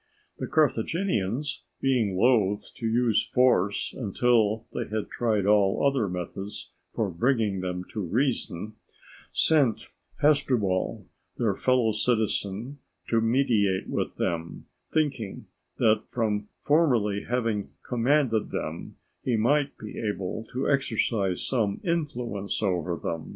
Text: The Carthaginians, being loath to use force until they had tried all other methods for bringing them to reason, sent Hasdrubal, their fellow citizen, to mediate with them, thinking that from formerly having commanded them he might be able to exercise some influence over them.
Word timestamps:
The 0.39 0.47
Carthaginians, 0.47 1.61
being 1.79 2.17
loath 2.17 2.73
to 2.77 2.87
use 2.87 3.23
force 3.23 3.93
until 3.95 4.65
they 4.73 4.87
had 4.87 5.11
tried 5.11 5.45
all 5.45 5.85
other 5.85 6.09
methods 6.09 6.71
for 6.95 7.07
bringing 7.11 7.59
them 7.61 7.85
to 7.91 8.01
reason, 8.01 8.73
sent 9.31 9.85
Hasdrubal, 10.19 11.05
their 11.37 11.53
fellow 11.53 11.91
citizen, 11.91 12.79
to 13.09 13.21
mediate 13.21 13.87
with 13.87 14.15
them, 14.15 14.65
thinking 14.91 15.45
that 15.77 16.01
from 16.09 16.47
formerly 16.63 17.25
having 17.29 17.69
commanded 17.87 18.49
them 18.49 18.95
he 19.23 19.37
might 19.37 19.77
be 19.77 19.99
able 19.99 20.45
to 20.45 20.67
exercise 20.67 21.45
some 21.45 21.79
influence 21.83 22.63
over 22.63 22.95
them. 22.95 23.29